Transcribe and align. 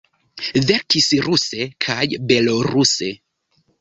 Verkis 0.69 1.09
ruse 1.27 1.67
kaj 1.87 2.01
beloruse. 2.33 3.11